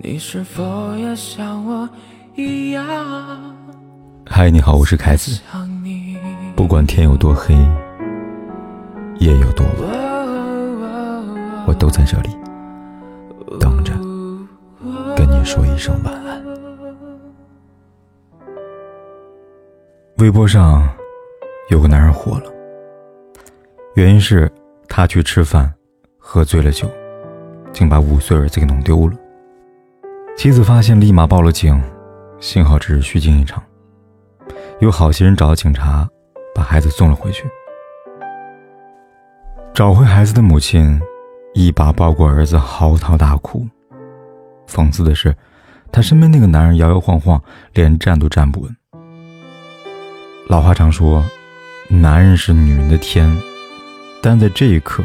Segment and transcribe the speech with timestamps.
[0.00, 1.88] 你是否也像我
[2.36, 2.84] 一样？
[4.24, 5.40] 嗨，你好，我是凯子。
[6.54, 7.52] 不管天有多黑，
[9.18, 9.90] 夜有多晚，
[11.66, 12.30] 我都在这里
[13.58, 13.92] 等着
[15.16, 16.44] 跟你说一声晚安。
[20.18, 20.88] 微博上
[21.70, 22.52] 有个男人火了，
[23.94, 24.48] 原因是
[24.86, 25.72] 他去吃饭，
[26.18, 26.88] 喝醉了酒，
[27.72, 29.16] 竟把五岁儿子给弄丢了。
[30.38, 31.82] 妻子发现，立马报了警，
[32.38, 33.60] 幸好只是虚惊一场。
[34.78, 36.08] 有好心人找到警察，
[36.54, 37.44] 把孩子送了回去。
[39.74, 41.02] 找回孩子的母亲，
[41.54, 43.66] 一把抱过儿子，嚎啕大哭。
[44.68, 45.34] 讽刺的是，
[45.90, 47.42] 他身边那个男人摇摇晃晃，
[47.74, 48.76] 连站都站不稳。
[50.48, 51.24] 老话常说，
[51.88, 53.36] 男人是女人的天，
[54.22, 55.02] 但在这一刻，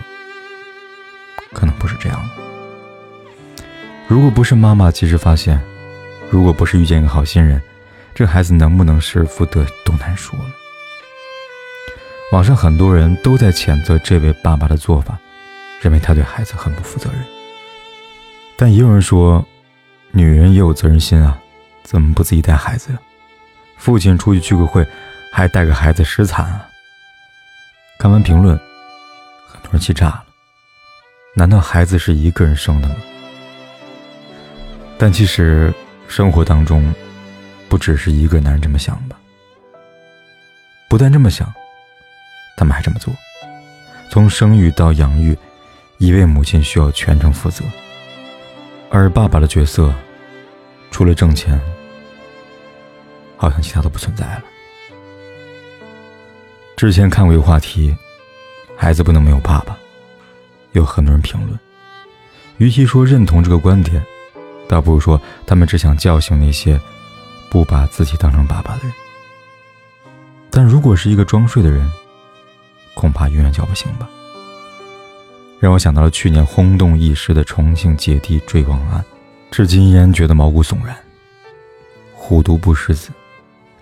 [1.53, 2.42] 可能不是这样的。
[4.13, 5.59] 如果不是妈妈及时发现，
[6.29, 7.59] 如果不是遇见一个好心人，
[8.13, 10.45] 这孩子能不能失而复得都难说了。
[12.31, 15.17] 网上很多人都在谴责这位爸爸的做法，
[15.81, 17.25] 认为他对孩子很不负责任。
[18.55, 19.43] 但也有人说，
[20.11, 21.35] 女人也有责任心啊，
[21.81, 22.99] 怎么不自己带孩子呀？
[23.77, 24.85] 父亲出去聚个会，
[25.31, 26.67] 还带个孩子失惨啊？
[27.97, 28.55] 看完评论，
[29.47, 30.23] 很多人气炸了。
[31.35, 32.95] 难道孩子是一个人生的吗？
[34.97, 35.73] 但其实，
[36.07, 36.93] 生活当中，
[37.67, 39.17] 不只是一个男人这么想吧。
[40.87, 41.51] 不但这么想，
[42.55, 43.13] 他们还这么做。
[44.09, 45.37] 从生育到养育，
[45.97, 47.65] 一位母亲需要全程负责，
[48.89, 49.93] 而爸爸的角色，
[50.91, 51.59] 除了挣钱，
[53.35, 54.43] 好像其他都不存在了。
[56.77, 57.95] 之前看过一个话题：
[58.77, 59.77] 孩子不能没有爸爸。
[60.73, 61.59] 有很多人评论，
[62.57, 64.03] 与其说认同这个观点。
[64.67, 66.79] 倒不如说，他们只想叫醒那些
[67.49, 68.93] 不把自己当成爸爸的人。
[70.49, 71.91] 但如果是一个装睡的人，
[72.93, 74.09] 恐怕永远叫不醒吧。
[75.59, 79.03] 让我想到了去年轰动一时的重庆姐弟坠亡案，
[79.49, 80.95] 至今依然觉得毛骨悚然。
[82.13, 83.09] 虎毒不食子，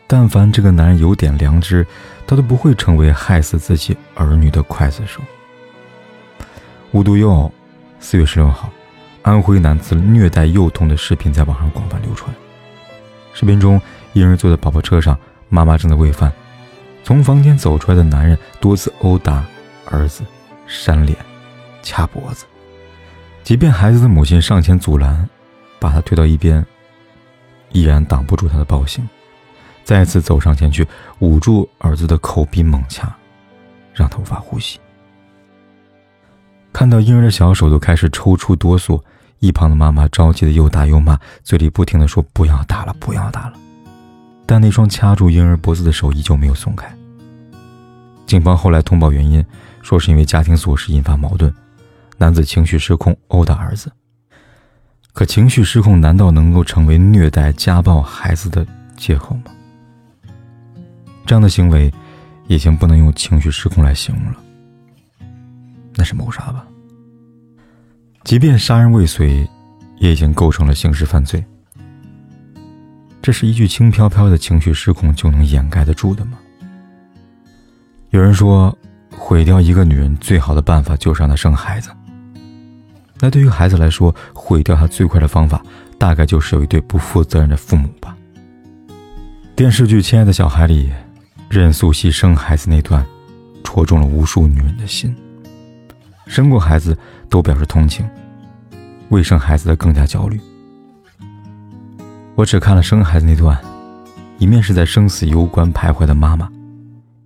[0.08, 1.86] 但凡这个男人有点良知，
[2.28, 5.22] 他都不会成为害死自己儿女的刽子手。
[6.92, 7.54] 无独有偶，
[8.00, 8.70] 四月十六号。
[9.24, 12.34] 安徽男子虐待幼童的视频在网上广泛流传。
[13.34, 13.80] 视频中，
[14.14, 15.18] 婴儿坐在宝宝车上，
[15.48, 16.32] 妈妈正在喂饭。
[17.04, 19.46] 从房间走出来的男人多次殴打
[19.86, 20.24] 儿子，
[20.66, 21.16] 扇脸、
[21.84, 22.46] 掐脖子。
[23.44, 25.30] 即便孩子的母亲上前阻拦，
[25.80, 26.66] 把他推到一边，
[27.72, 29.08] 依然挡不住他的暴行。
[29.84, 30.88] 再次走上前去，
[31.20, 33.16] 捂住儿子的口鼻猛掐，
[33.94, 34.80] 让他无法呼吸。
[36.82, 39.00] 看到婴儿的小手都开始抽搐哆嗦，
[39.38, 43.54] 一旁的妈妈着急的又打又骂，嘴里不停的说：“不要打了，不要打了。”
[44.48, 46.92] 但那双掐住婴儿脖子的手依旧没有松开。
[48.26, 49.46] 警方后来通报原因，
[49.84, 51.54] 说是因为家庭琐事引发矛盾，
[52.18, 53.92] 男子情绪失控殴打儿子。
[55.14, 58.66] 可情绪失控难道能够成为虐待家暴孩子的
[58.98, 59.52] 借口吗？
[61.28, 61.94] 这样的行为，
[62.48, 64.40] 已经不能用情绪失控来形容了。
[66.02, 66.66] 那是谋杀吧？
[68.24, 69.48] 即便杀人未遂，
[70.00, 71.46] 也已经构成了刑事犯罪。
[73.22, 76.40] 这是一句轻飘飘的情绪失控就能掩盖得住的吗？
[78.10, 78.76] 有人说，
[79.16, 81.92] 毁掉一个女人最好的办法就是让她生孩子。
[83.20, 85.64] 那对于孩子来说，毁掉她最快的方法，
[86.00, 88.18] 大概就是有一对不负责任的父母吧。
[89.56, 90.92] 电视剧《亲爱的小孩》里，
[91.48, 93.06] 任素汐生孩子那段，
[93.64, 95.16] 戳中了无数女人的心。
[96.32, 96.98] 生过孩子
[97.28, 98.10] 都表示同情，
[99.10, 100.40] 未生孩子的更加焦虑。
[102.36, 103.60] 我只看了生孩子那段，
[104.38, 106.50] 一面是在生死攸关徘徊的妈妈，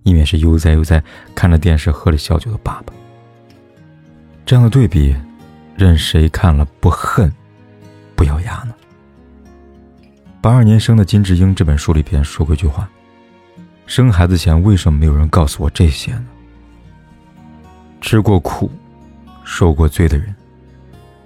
[0.02, 1.00] 一面是悠哉悠哉
[1.36, 2.92] 看着电视喝着小酒的爸爸。
[4.44, 5.14] 这样的对比，
[5.76, 7.32] 任谁看了不恨、
[8.16, 8.74] 不咬牙呢？
[10.40, 12.90] 八二年生的金智英这本书里边说过一句话
[13.86, 16.26] ：“生孩子前为什么没有人告诉我这些呢？
[18.00, 18.68] 吃过苦。”
[19.48, 20.34] 受过罪的人，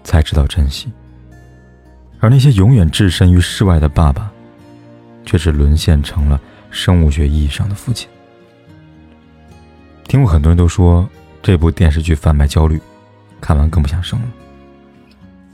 [0.05, 0.93] 才知道珍惜。
[2.21, 4.31] 而那些永远置身于世外的爸爸，
[5.25, 6.39] 却是沦陷成了
[6.71, 8.07] 生物学意义上的父亲。
[10.07, 11.09] 听过很多人都说
[11.43, 12.79] 这部电视剧贩卖焦虑，
[13.41, 14.27] 看完更不想生了。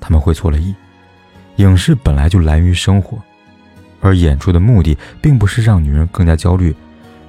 [0.00, 0.74] 他们会错了意，
[1.56, 3.16] 影视本来就来源于生活，
[4.00, 6.74] 而演出的目的并不是让女人更加焦虑，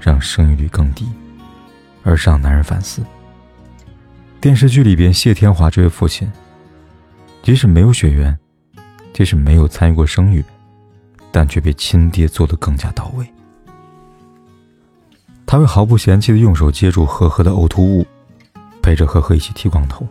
[0.02, 1.08] 让生育率更低，
[2.04, 3.04] 而是让男人反思。
[4.48, 6.32] 电视剧里边，谢天华这位父亲，
[7.44, 8.40] 即使没有血缘，
[9.12, 10.42] 即使没有参与过生育，
[11.34, 13.28] 但却比亲爹做得更加到位。
[15.46, 18.08] 他会毫不嫌弃的用手接住呵呵的呕吐物，
[18.82, 20.08] 陪着呵呵一起剃光头。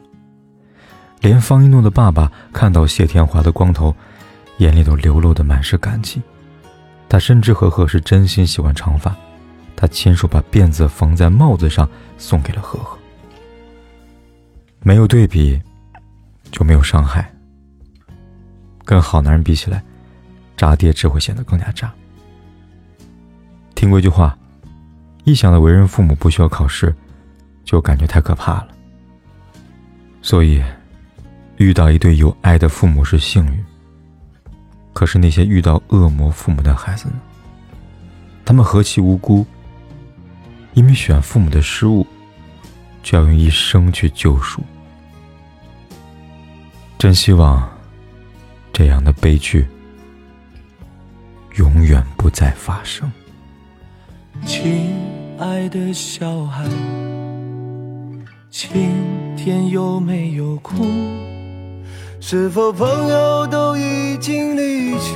[1.23, 3.97] 连方一诺的爸爸看到谢天华的光头，
[4.59, 6.21] 眼里都流露的满是感激。
[7.09, 9.17] 他深知呵呵是真心喜欢长发，
[9.75, 11.89] 他亲手把辫子缝在帽子上
[12.19, 12.99] 送给了呵呵。
[14.87, 15.61] 没有对比，
[16.53, 17.29] 就没有伤害。
[18.85, 19.83] 跟好男人比起来，
[20.57, 21.93] 渣爹只会显得更加渣。
[23.75, 24.39] 听过一句话，
[25.25, 26.95] 一想到为人父母不需要考试，
[27.65, 28.69] 就感觉太可怕了。
[30.23, 30.63] 所以。
[31.57, 33.65] 遇到一对有爱的父母是幸运，
[34.93, 37.15] 可是那些遇到恶魔父母的孩子呢？
[38.45, 39.45] 他们何其无辜！
[40.75, 42.07] 因为选父母的失误，
[43.03, 44.63] 就要用一生去救赎。
[46.99, 47.69] 真希望
[48.73, 49.67] 这样的悲剧
[51.57, 53.11] 永远不再发生。
[54.47, 54.95] 亲
[55.39, 56.65] 爱的小孩，
[58.51, 58.71] 今
[59.37, 60.75] 天有没有哭？
[62.19, 65.15] 是否朋友都已经离去，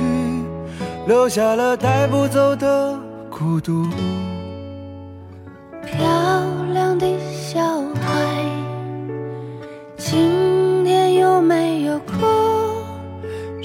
[1.07, 2.97] 留下了带不走的
[3.29, 3.87] 孤独？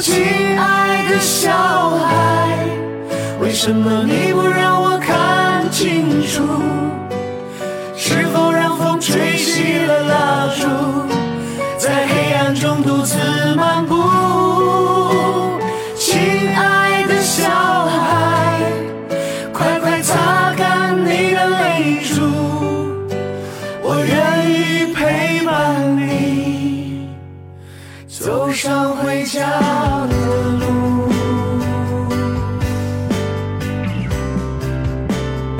[0.00, 0.14] 亲
[0.56, 1.50] 爱的小
[1.90, 2.64] 孩，
[3.40, 6.42] 为什么你不让我看清楚？
[7.96, 10.68] 是否让风吹熄了蜡烛，
[11.76, 13.18] 在黑暗中独自
[13.56, 14.27] 漫步？